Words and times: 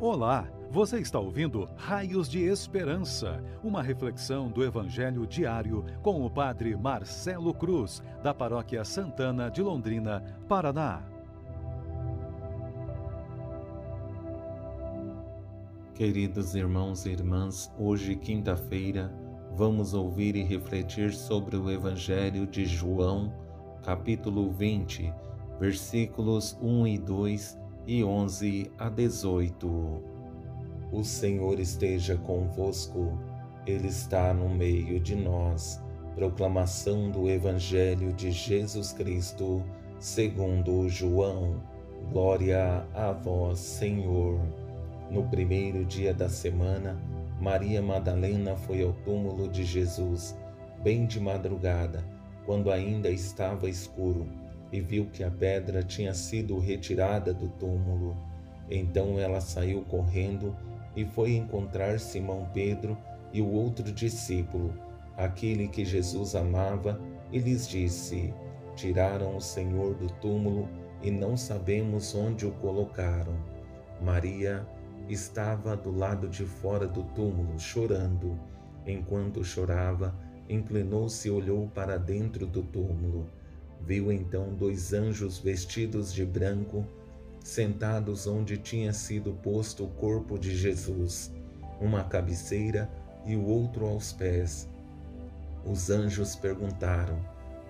Olá, 0.00 0.48
você 0.72 0.98
está 0.98 1.20
ouvindo 1.20 1.68
Raios 1.76 2.28
de 2.28 2.40
Esperança, 2.40 3.40
uma 3.62 3.80
reflexão 3.80 4.50
do 4.50 4.64
Evangelho 4.64 5.24
diário 5.24 5.84
com 6.02 6.26
o 6.26 6.28
Padre 6.28 6.76
Marcelo 6.76 7.54
Cruz, 7.54 8.02
da 8.20 8.34
Paróquia 8.34 8.84
Santana 8.84 9.48
de 9.48 9.62
Londrina, 9.62 10.20
Paraná. 10.48 11.00
Queridos 15.94 16.56
irmãos 16.56 17.06
e 17.06 17.10
irmãs, 17.10 17.72
hoje, 17.78 18.16
quinta-feira, 18.16 19.14
vamos 19.54 19.94
ouvir 19.94 20.34
e 20.34 20.42
refletir 20.42 21.14
sobre 21.14 21.56
o 21.56 21.70
Evangelho 21.70 22.48
de 22.48 22.66
João, 22.66 23.32
capítulo 23.80 24.50
20, 24.50 25.14
versículos 25.60 26.58
1 26.60 26.86
e 26.88 26.98
2 26.98 27.63
e 27.86 28.02
11 28.02 28.70
a 28.78 28.88
18. 28.88 30.02
O 30.92 31.04
Senhor 31.04 31.58
esteja 31.58 32.16
convosco, 32.16 33.18
Ele 33.66 33.88
está 33.88 34.32
no 34.32 34.48
meio 34.48 35.00
de 35.00 35.14
nós. 35.14 35.82
Proclamação 36.14 37.10
do 37.10 37.28
Evangelho 37.28 38.12
de 38.12 38.30
Jesus 38.30 38.92
Cristo, 38.92 39.62
segundo 39.98 40.88
João. 40.88 41.60
Glória 42.10 42.86
a 42.94 43.12
vós, 43.12 43.58
Senhor. 43.58 44.40
No 45.10 45.24
primeiro 45.24 45.84
dia 45.84 46.14
da 46.14 46.28
semana, 46.28 46.96
Maria 47.40 47.82
Madalena 47.82 48.56
foi 48.56 48.82
ao 48.82 48.92
túmulo 49.04 49.48
de 49.48 49.64
Jesus, 49.64 50.36
bem 50.82 51.06
de 51.06 51.20
madrugada, 51.20 52.04
quando 52.46 52.70
ainda 52.70 53.10
estava 53.10 53.68
escuro 53.68 54.43
e 54.74 54.80
viu 54.80 55.06
que 55.06 55.22
a 55.22 55.30
pedra 55.30 55.84
tinha 55.84 56.12
sido 56.12 56.58
retirada 56.58 57.32
do 57.32 57.48
túmulo. 57.48 58.16
Então 58.68 59.20
ela 59.20 59.40
saiu 59.40 59.82
correndo 59.82 60.52
e 60.96 61.04
foi 61.04 61.36
encontrar 61.36 62.00
Simão 62.00 62.50
Pedro 62.52 62.98
e 63.32 63.40
o 63.40 63.48
outro 63.52 63.92
discípulo, 63.92 64.74
aquele 65.16 65.68
que 65.68 65.84
Jesus 65.84 66.34
amava, 66.34 67.00
e 67.30 67.38
lhes 67.38 67.68
disse: 67.68 68.34
Tiraram 68.74 69.36
o 69.36 69.40
Senhor 69.40 69.94
do 69.94 70.08
túmulo 70.14 70.68
e 71.00 71.08
não 71.08 71.36
sabemos 71.36 72.12
onde 72.12 72.44
o 72.44 72.50
colocaram. 72.50 73.36
Maria 74.02 74.66
estava 75.08 75.76
do 75.76 75.96
lado 75.96 76.26
de 76.26 76.44
fora 76.44 76.88
do 76.88 77.04
túmulo, 77.14 77.60
chorando. 77.60 78.36
Enquanto 78.84 79.44
chorava, 79.44 80.12
inclinou-se 80.48 81.28
e 81.28 81.30
olhou 81.30 81.68
para 81.68 81.96
dentro 81.96 82.44
do 82.44 82.60
túmulo 82.60 83.30
Viu 83.86 84.10
então 84.10 84.54
dois 84.54 84.94
anjos 84.94 85.38
vestidos 85.38 86.10
de 86.10 86.24
branco, 86.24 86.86
sentados 87.42 88.26
onde 88.26 88.56
tinha 88.56 88.94
sido 88.94 89.34
posto 89.42 89.84
o 89.84 89.88
corpo 89.88 90.38
de 90.38 90.56
Jesus, 90.56 91.30
uma 91.78 92.00
à 92.00 92.04
cabeceira 92.04 92.90
e 93.26 93.36
o 93.36 93.44
outro 93.44 93.84
aos 93.84 94.10
pés. 94.10 94.66
Os 95.66 95.90
anjos 95.90 96.34
perguntaram: 96.34 97.18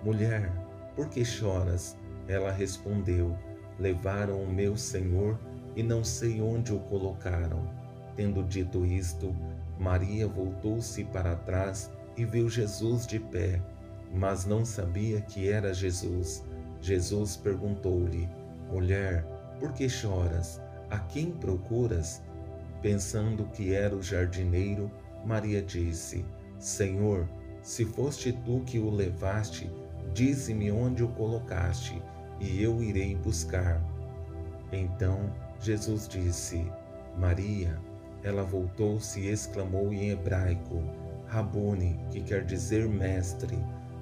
Mulher, 0.03 0.53
por 0.95 1.09
que 1.09 1.25
choras? 1.25 1.97
Ela 2.29 2.51
respondeu: 2.51 3.37
Levaram 3.77 4.41
o 4.41 4.49
meu 4.49 4.77
Senhor 4.77 5.37
e 5.75 5.83
não 5.83 6.01
sei 6.01 6.39
onde 6.39 6.71
o 6.71 6.79
colocaram. 6.79 7.69
Tendo 8.15 8.41
dito 8.41 8.85
isto, 8.85 9.35
Maria 9.77 10.29
voltou-se 10.29 11.03
para 11.03 11.35
trás 11.35 11.91
e 12.15 12.23
viu 12.23 12.49
Jesus 12.49 13.05
de 13.05 13.19
pé 13.19 13.61
mas 14.15 14.45
não 14.45 14.63
sabia 14.63 15.21
que 15.21 15.49
era 15.49 15.73
Jesus. 15.73 16.43
Jesus 16.81 17.35
perguntou-lhe: 17.35 18.29
Mulher, 18.71 19.25
por 19.59 19.73
que 19.73 19.89
choras? 19.89 20.61
A 20.89 20.99
quem 20.99 21.31
procuras? 21.31 22.21
Pensando 22.81 23.45
que 23.45 23.73
era 23.73 23.95
o 23.95 24.01
jardineiro, 24.01 24.89
Maria 25.25 25.61
disse: 25.61 26.25
Senhor, 26.59 27.27
se 27.61 27.83
foste 27.85 28.31
tu 28.31 28.61
que 28.65 28.79
o 28.79 28.89
levaste, 28.89 29.71
dize-me 30.13 30.71
onde 30.71 31.03
o 31.03 31.07
colocaste, 31.09 32.01
e 32.39 32.61
eu 32.61 32.81
irei 32.81 33.15
buscar. 33.15 33.81
Então 34.71 35.31
Jesus 35.59 36.07
disse: 36.07 36.65
Maria. 37.17 37.79
Ela 38.23 38.41
voltou-se 38.41 39.19
e 39.19 39.29
exclamou 39.29 39.93
em 39.93 40.09
hebraico: 40.09 40.81
Rabone, 41.27 41.99
que 42.09 42.21
quer 42.21 42.43
dizer 42.43 42.87
mestre. 42.87 43.55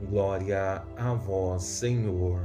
Glória 0.00 0.84
a 0.96 1.12
vós, 1.12 1.64
Senhor. 1.64 2.40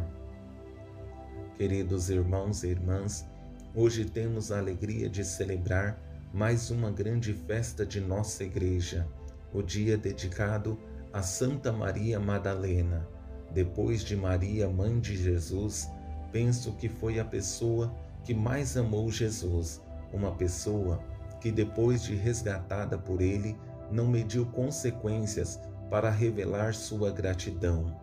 Queridos 1.56 2.10
irmãos 2.10 2.64
e 2.64 2.70
irmãs, 2.70 3.28
hoje 3.76 4.06
temos 4.06 4.52
a 4.52 4.58
alegria 4.58 5.08
de 5.08 5.24
celebrar 5.24 6.02
mais 6.34 6.72
uma 6.72 6.90
grande 6.90 7.32
festa 7.32 7.86
de 7.86 8.02
nossa 8.02 8.44
igreja, 8.44 9.08
o 9.54 9.62
dia 9.62 9.96
dedicado 9.96 10.80
a 11.14 11.22
Santa 11.22 11.72
Maria 11.72 12.20
Madalena. 12.20 13.08
Depois 13.52 14.04
de 14.04 14.16
Maria, 14.16 14.68
mãe 14.68 15.00
de 15.00 15.16
Jesus, 15.16 15.88
penso 16.32 16.72
que 16.74 16.90
foi 16.90 17.20
a 17.20 17.26
pessoa 17.26 17.94
que 18.24 18.34
mais 18.34 18.76
amou 18.76 19.12
Jesus, 19.12 19.80
uma 20.12 20.32
pessoa 20.32 21.00
que 21.40 21.52
depois 21.52 22.02
de 22.02 22.16
resgatada 22.16 22.98
por 22.98 23.22
ele, 23.22 23.56
não 23.92 24.08
mediu 24.08 24.44
consequências 24.48 25.60
para 25.90 26.10
revelar 26.10 26.74
sua 26.74 27.12
gratidão. 27.12 27.96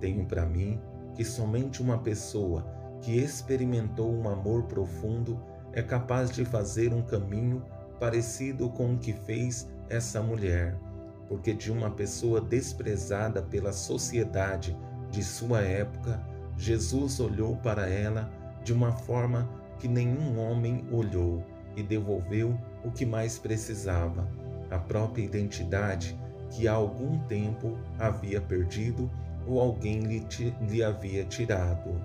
Tenho 0.00 0.24
para 0.26 0.44
mim 0.44 0.80
que 1.14 1.24
somente 1.24 1.80
uma 1.80 1.98
pessoa 1.98 2.66
que 3.00 3.16
experimentou 3.16 4.12
um 4.12 4.28
amor 4.28 4.64
profundo 4.64 5.40
é 5.72 5.82
capaz 5.82 6.30
de 6.30 6.44
fazer 6.44 6.92
um 6.92 7.02
caminho 7.02 7.62
parecido 7.98 8.68
com 8.70 8.94
o 8.94 8.98
que 8.98 9.12
fez 9.12 9.68
essa 9.88 10.22
mulher, 10.22 10.76
porque 11.28 11.52
de 11.54 11.70
uma 11.70 11.90
pessoa 11.90 12.40
desprezada 12.40 13.42
pela 13.42 13.72
sociedade 13.72 14.76
de 15.10 15.22
sua 15.22 15.60
época, 15.60 16.20
Jesus 16.56 17.20
olhou 17.20 17.56
para 17.56 17.88
ela 17.88 18.30
de 18.64 18.72
uma 18.72 18.92
forma 18.92 19.48
que 19.78 19.86
nenhum 19.86 20.38
homem 20.38 20.86
olhou 20.90 21.44
e 21.76 21.82
devolveu 21.82 22.58
o 22.84 22.90
que 22.90 23.04
mais 23.04 23.38
precisava, 23.38 24.26
a 24.70 24.78
própria 24.78 25.22
identidade 25.22 26.18
que 26.50 26.66
há 26.68 26.72
algum 26.72 27.18
tempo 27.26 27.78
havia 27.98 28.40
perdido 28.40 29.10
ou 29.46 29.60
alguém 29.60 30.00
lhe, 30.00 30.26
lhe 30.68 30.82
havia 30.82 31.24
tirado. 31.24 32.00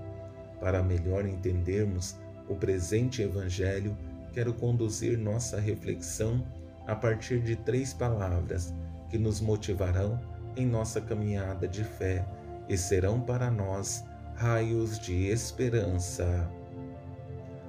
Para 0.60 0.84
melhor 0.84 1.26
entendermos 1.26 2.18
o 2.48 2.56
presente 2.56 3.22
Evangelho, 3.22 3.98
quero 4.34 4.54
conduzir 4.54 5.18
nossa 5.18 5.60
reflexão 5.60 6.44
a 6.88 6.96
partir 6.96 7.40
de 7.42 7.56
três 7.56 7.94
palavras 7.94 8.74
que 9.10 9.18
nos 9.18 9.42
motivarão 9.42 10.20
em 10.56 10.66
nossa 10.66 11.02
caminhada 11.02 11.68
de 11.68 11.84
fé 11.84 12.26
e 12.68 12.78
serão 12.78 13.20
para 13.20 13.50
nós 13.50 14.04
raios 14.36 15.00
de 15.00 15.28
esperança. 15.28 16.50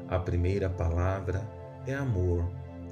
A 0.08 0.18
primeira 0.18 0.68
palavra 0.68 1.42
é 1.86 1.94
amor, 1.94 2.48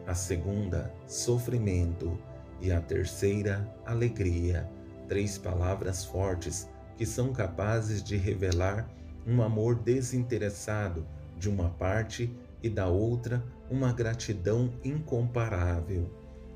a 0.07 0.15
segunda, 0.15 0.93
sofrimento 1.07 2.19
e 2.61 2.71
a 2.73 2.81
terceira, 2.81 3.67
alegria. 3.85 4.69
Três 5.09 5.39
palavras 5.39 6.05
fortes 6.05 6.69
que 6.97 7.07
são 7.07 7.33
capazes 7.33 8.03
de 8.03 8.17
revelar 8.17 8.89
um 9.27 9.43
amor 9.43 9.77
desinteressado 9.77 11.07
de 11.39 11.49
uma 11.49 11.71
parte 11.71 12.35
e 12.63 12.69
da 12.69 12.87
outra 12.87 13.43
uma 13.71 13.93
gratidão 13.93 14.73
incomparável. 14.85 16.11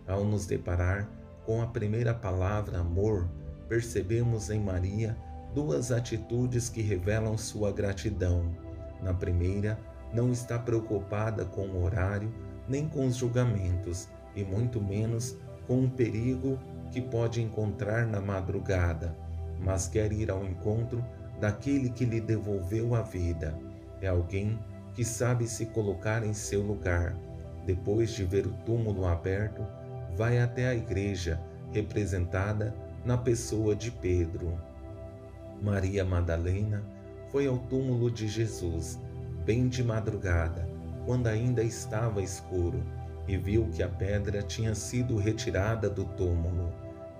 Ao 0.06 0.24
nos 0.24 0.46
deparar 0.46 1.08
com 1.46 1.62
a 1.62 1.66
primeira 1.66 2.12
palavra 2.12 2.78
amor, 2.78 3.28
percebemos 3.68 4.50
em 4.50 4.60
Maria 4.60 5.16
duas 5.54 5.90
atitudes 5.90 6.68
que 6.68 6.82
revelam 6.82 7.38
sua 7.38 7.72
gratidão. 7.72 8.54
Na 9.02 9.14
primeira, 9.14 9.78
não 10.12 10.30
está 10.30 10.58
preocupada 10.58 11.44
com 11.44 11.66
o 11.68 11.82
horário 11.84 12.32
nem 12.68 12.88
com 12.88 13.06
os 13.06 13.16
julgamentos, 13.16 14.08
e 14.34 14.42
muito 14.42 14.80
menos 14.80 15.36
com 15.66 15.80
um 15.80 15.88
perigo 15.88 16.58
que 16.90 17.00
pode 17.00 17.42
encontrar 17.42 18.06
na 18.06 18.20
madrugada, 18.20 19.16
mas 19.60 19.88
quer 19.88 20.12
ir 20.12 20.30
ao 20.30 20.44
encontro 20.44 21.04
daquele 21.40 21.90
que 21.90 22.04
lhe 22.04 22.20
devolveu 22.20 22.94
a 22.94 23.02
vida. 23.02 23.58
É 24.00 24.06
alguém 24.06 24.58
que 24.94 25.04
sabe 25.04 25.46
se 25.48 25.66
colocar 25.66 26.24
em 26.24 26.32
seu 26.32 26.62
lugar. 26.62 27.16
Depois 27.66 28.10
de 28.10 28.24
ver 28.24 28.46
o 28.46 28.52
túmulo 28.64 29.06
aberto, 29.06 29.66
vai 30.16 30.38
até 30.38 30.68
a 30.68 30.74
igreja, 30.74 31.40
representada 31.72 32.74
na 33.04 33.18
pessoa 33.18 33.74
de 33.74 33.90
Pedro. 33.90 34.56
Maria 35.60 36.04
Madalena 36.04 36.82
foi 37.30 37.46
ao 37.46 37.58
túmulo 37.58 38.10
de 38.10 38.28
Jesus, 38.28 39.00
bem 39.44 39.68
de 39.68 39.82
madrugada, 39.82 40.68
quando 41.04 41.26
ainda 41.26 41.62
estava 41.62 42.22
escuro, 42.22 42.82
e 43.26 43.36
viu 43.36 43.68
que 43.68 43.82
a 43.82 43.88
pedra 43.88 44.42
tinha 44.42 44.74
sido 44.74 45.16
retirada 45.16 45.88
do 45.88 46.04
túmulo. 46.04 46.72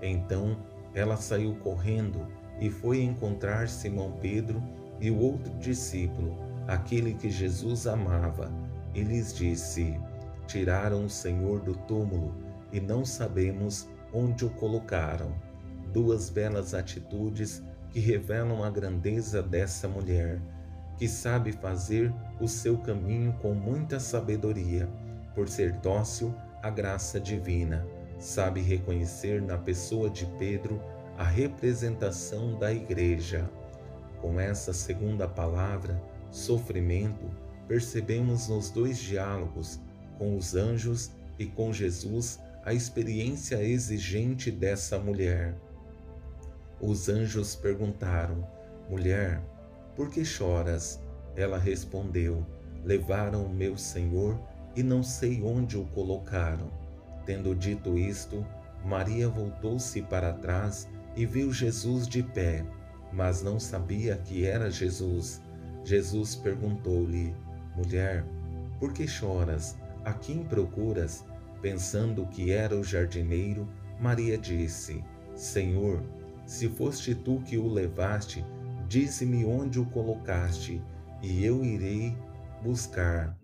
Então 0.03 0.57
ela 0.95 1.17
saiu 1.17 1.57
correndo 1.57 2.27
e 2.61 2.71
foi 2.71 3.03
encontrar 3.03 3.69
Simão 3.69 4.13
Pedro 4.21 4.63
e 5.01 5.11
o 5.11 5.19
outro 5.19 5.53
discípulo, 5.55 6.39
aquele 6.69 7.15
que 7.15 7.31
Jesus 7.31 7.87
amava, 7.87 8.51
e 8.95 9.03
lhes 9.03 9.35
disse: 9.35 9.99
Tiraram 10.47 11.07
o 11.07 11.11
Senhor 11.11 11.61
do 11.61 11.75
túmulo 11.75 12.35
e 12.73 12.81
não 12.81 13.05
sabemos 13.05 13.89
onde 14.13 14.45
o 14.45 14.51
colocaram. 14.51 15.35
Duas 15.93 16.31
belas 16.31 16.75
atitudes 16.75 17.63
que 17.91 18.01
revelam 18.01 18.65
a 18.65 18.71
grandeza 18.71 19.43
dessa 19.43 19.89
mulher, 19.89 20.41
que 20.97 21.09
sabe 21.09 21.53
fazer 21.53 22.13
o 22.41 22.49
seu 22.49 22.79
caminho 22.79 23.33
com 23.35 23.55
muita 23.55 24.01
sabedoria, 24.01 24.89
por 25.35 25.49
ser 25.49 25.73
dócil 25.73 26.35
à 26.63 26.71
graça 26.71 27.21
divina, 27.21 27.87
sabe 28.19 28.61
reconhecer 28.61 29.43
na 29.43 29.59
pessoa 29.59 30.09
de 30.09 30.27
Pedro 30.39 30.81
a 31.19 31.25
representação 31.25 32.59
da 32.59 32.73
Igreja. 32.73 33.49
Com 34.21 34.41
essa 34.41 34.73
segunda 34.73 35.29
palavra, 35.29 36.01
sofrimento, 36.31 37.31
percebemos 37.69 38.49
nos 38.49 38.71
dois 38.71 38.99
diálogos, 38.99 39.81
com 40.19 40.37
os 40.37 40.55
anjos 40.55 41.11
e 41.39 41.47
com 41.47 41.73
Jesus, 41.73 42.41
a 42.65 42.73
experiência 42.73 43.63
exigente 43.63 44.51
dessa 44.51 44.99
mulher. 44.99 45.55
Os 46.81 47.09
anjos 47.09 47.55
perguntaram: 47.55 48.47
Mulher, 48.89 49.43
por 49.95 50.09
que 50.09 50.25
choras? 50.25 51.01
Ela 51.37 51.59
respondeu: 51.59 52.45
Levaram 52.85 53.49
meu 53.49 53.77
Senhor 53.77 54.39
e 54.77 54.83
não 54.83 55.03
sei 55.03 55.43
onde 55.43 55.77
o 55.77 55.85
colocaram. 55.87 56.71
Tendo 57.25 57.55
dito 57.55 57.97
isto, 57.99 58.45
Maria 58.85 59.29
voltou-se 59.29 60.03
para 60.03 60.33
trás 60.33 60.89
e 61.17 61.25
viu 61.25 61.53
Jesus 61.53 62.07
de 62.07 62.23
pé, 62.23 62.65
mas 63.13 63.43
não 63.43 63.59
sabia 63.59 64.17
que 64.17 64.45
era 64.45 64.71
Jesus. 64.71 65.41
Jesus 65.85 66.35
perguntou-lhe: 66.35 67.35
Mulher, 67.77 68.25
por 68.79 68.93
que 68.93 69.07
choras? 69.07 69.77
A 70.05 70.13
quem 70.13 70.45
procuras? 70.45 71.25
Pensando 71.63 72.27
que 72.27 72.51
era 72.51 72.77
o 72.77 72.85
jardineiro, 72.85 73.67
Maria 73.99 74.37
disse: 74.37 75.03
Senhor, 75.35 76.03
se 76.45 76.69
foste 76.69 77.15
tu 77.15 77.41
que 77.41 77.57
o 77.57 77.67
levaste, 77.67 78.45
dize-me 78.87 79.45
onde 79.45 79.81
o 79.81 79.87
colocaste, 79.87 80.83
e 81.23 81.43
eu 81.43 81.65
irei 81.65 82.15
buscar. 82.63 83.35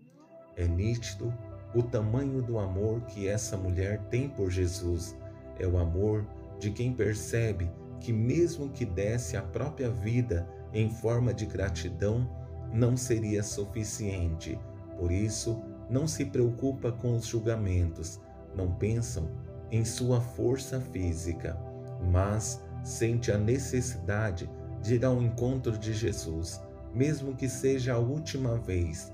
É 0.61 0.67
nítido 0.67 1.33
o 1.73 1.81
tamanho 1.81 2.39
do 2.39 2.59
amor 2.59 3.01
que 3.01 3.27
essa 3.27 3.57
mulher 3.57 3.99
tem 4.11 4.29
por 4.29 4.51
Jesus. 4.51 5.17
É 5.57 5.65
o 5.65 5.79
amor 5.79 6.23
de 6.59 6.69
quem 6.69 6.93
percebe 6.93 7.67
que, 7.99 8.13
mesmo 8.13 8.69
que 8.69 8.85
desse 8.85 9.35
a 9.35 9.41
própria 9.41 9.89
vida 9.89 10.47
em 10.71 10.87
forma 10.87 11.33
de 11.33 11.47
gratidão, 11.47 12.29
não 12.71 12.95
seria 12.95 13.41
suficiente. 13.41 14.59
Por 14.99 15.11
isso, 15.11 15.59
não 15.89 16.07
se 16.07 16.25
preocupa 16.25 16.91
com 16.91 17.15
os 17.15 17.25
julgamentos, 17.25 18.21
não 18.55 18.71
pensam 18.71 19.31
em 19.71 19.83
sua 19.83 20.21
força 20.21 20.79
física, 20.79 21.59
mas 22.11 22.63
sente 22.83 23.31
a 23.31 23.37
necessidade 23.37 24.47
de 24.79 24.93
ir 24.93 25.05
ao 25.05 25.23
encontro 25.23 25.75
de 25.75 25.91
Jesus, 25.91 26.61
mesmo 26.93 27.33
que 27.35 27.49
seja 27.49 27.95
a 27.95 27.97
última 27.97 28.57
vez. 28.57 29.11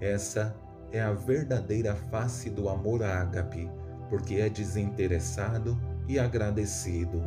Essa 0.00 0.56
é 0.92 1.00
a 1.00 1.12
verdadeira 1.12 1.94
face 1.94 2.48
do 2.48 2.68
amor 2.68 3.02
ágape, 3.02 3.68
porque 4.08 4.36
é 4.36 4.48
desinteressado 4.48 5.78
e 6.06 6.18
agradecido. 6.18 7.22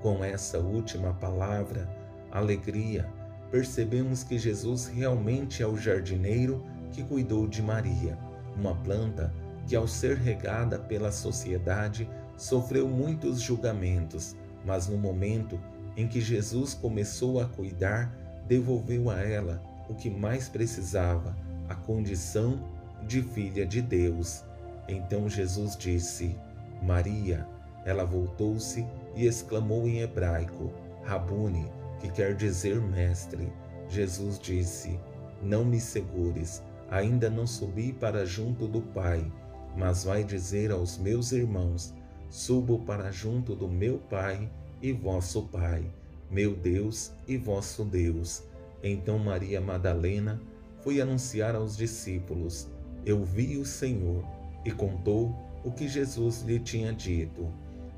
Com 0.00 0.24
essa 0.24 0.58
última 0.58 1.12
palavra, 1.14 1.88
alegria, 2.30 3.06
percebemos 3.50 4.22
que 4.22 4.38
Jesus 4.38 4.86
realmente 4.86 5.62
é 5.62 5.66
o 5.66 5.76
jardineiro 5.76 6.64
que 6.92 7.02
cuidou 7.02 7.46
de 7.46 7.62
Maria, 7.62 8.18
uma 8.56 8.74
planta 8.74 9.32
que, 9.66 9.76
ao 9.76 9.86
ser 9.86 10.16
regada 10.16 10.78
pela 10.78 11.12
sociedade, 11.12 12.08
sofreu 12.36 12.88
muitos 12.88 13.40
julgamentos, 13.40 14.36
mas 14.64 14.88
no 14.88 14.96
momento 14.96 15.60
em 15.96 16.06
que 16.06 16.20
Jesus 16.20 16.74
começou 16.74 17.40
a 17.40 17.46
cuidar, 17.46 18.14
devolveu 18.46 19.10
a 19.10 19.20
ela 19.20 19.62
o 19.88 19.94
que 19.94 20.08
mais 20.08 20.48
precisava, 20.48 21.36
a 21.68 21.74
condição 21.74 22.58
de 23.06 23.22
filha 23.22 23.66
de 23.66 23.80
Deus. 23.82 24.44
Então 24.88 25.28
Jesus 25.28 25.76
disse: 25.76 26.36
Maria, 26.82 27.46
ela 27.84 28.04
voltou-se 28.04 28.86
e 29.14 29.26
exclamou 29.26 29.86
em 29.86 30.00
hebraico: 30.00 30.72
Rabuni, 31.04 31.70
que 32.00 32.10
quer 32.10 32.34
dizer 32.34 32.80
mestre. 32.80 33.52
Jesus 33.88 34.38
disse: 34.38 34.98
Não 35.42 35.64
me 35.64 35.80
segures, 35.80 36.62
ainda 36.90 37.30
não 37.30 37.46
subi 37.46 37.92
para 37.92 38.24
junto 38.24 38.66
do 38.66 38.80
Pai, 38.80 39.30
mas 39.76 40.04
vai 40.04 40.24
dizer 40.24 40.70
aos 40.70 40.98
meus 40.98 41.32
irmãos: 41.32 41.94
Subo 42.30 42.80
para 42.80 43.10
junto 43.10 43.54
do 43.54 43.68
meu 43.68 43.98
Pai 43.98 44.50
e 44.82 44.92
vosso 44.92 45.42
Pai, 45.44 45.84
meu 46.30 46.54
Deus 46.54 47.12
e 47.26 47.36
vosso 47.36 47.84
Deus. 47.84 48.42
Então 48.82 49.18
Maria 49.18 49.60
Madalena 49.60 50.40
foi 50.82 51.00
anunciar 51.00 51.54
aos 51.54 51.76
discípulos: 51.76 52.68
Eu 53.04 53.24
vi 53.24 53.56
o 53.56 53.64
Senhor, 53.64 54.24
e 54.64 54.70
contou 54.70 55.34
o 55.64 55.70
que 55.70 55.88
Jesus 55.88 56.42
lhe 56.42 56.58
tinha 56.58 56.92
dito. 56.92 57.48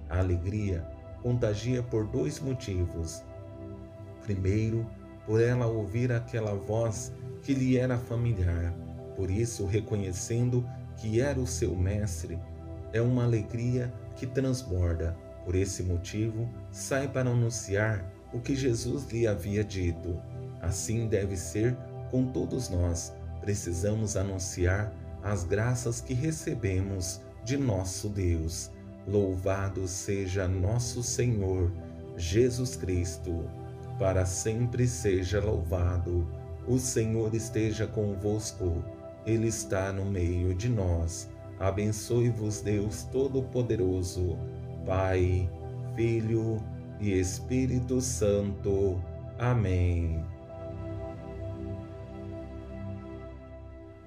A 0.09 0.19
alegria 0.19 0.87
contagia 1.23 1.83
por 1.83 2.07
dois 2.07 2.41
motivos. 2.41 3.23
Primeiro, 4.23 4.87
por 5.27 5.41
ela 5.41 5.67
ouvir 5.67 6.13
aquela 6.13 6.55
voz 6.55 7.13
que 7.43 7.55
lhe 7.55 7.77
era 7.77 7.99
familiar, 7.99 8.75
por 9.17 9.31
isso, 9.31 9.67
reconhecendo 9.67 10.65
que 10.97 11.21
era 11.21 11.39
o 11.39 11.47
seu 11.47 11.75
mestre, 11.75 12.39
é 12.93 13.01
uma 13.01 13.25
alegria 13.25 13.93
que 14.17 14.27
transborda. 14.27 15.17
Por 15.45 15.55
esse 15.55 15.83
motivo, 15.83 16.49
sai 16.71 17.09
para 17.09 17.31
anunciar 17.31 18.05
o 18.33 18.41
que 18.41 18.55
Jesus 18.55 19.11
lhe 19.11 19.27
havia 19.27 19.65
dito. 19.65 20.21
Assim 20.61 21.09
deve 21.09 21.37
ser 21.37 21.77
com 22.11 22.27
todos 22.27 22.69
nós. 22.69 23.13
Precisamos 23.41 24.17
anunciar 24.17 24.93
as 25.23 25.45
graças 25.45 26.01
que 26.01 26.15
recebemos 26.15 27.21
de 27.45 27.57
nosso 27.57 28.09
Deus. 28.09 28.71
Louvado 29.07 29.89
seja 29.89 30.47
nosso 30.47 31.03
Senhor 31.03 31.73
Jesus 32.17 32.77
Cristo, 32.77 33.45
para 33.99 34.27
sempre 34.27 34.87
seja 34.87 35.41
louvado. 35.41 36.27
O 36.67 36.79
Senhor 36.79 37.35
esteja 37.35 37.87
convosco, 37.87 38.85
Ele 39.27 39.49
está 39.49 39.93
no 39.93 40.05
meio 40.05 40.55
de 40.55 40.69
nós. 40.69 41.29
Abençoe-vos, 41.59 42.61
Deus 42.61 43.05
Todo-Poderoso, 43.05 44.39
Pai, 44.87 45.49
Filho 45.95 46.63
e 47.01 47.13
Espírito 47.19 48.01
Santo. 48.01 49.03
Amém. 49.39 50.23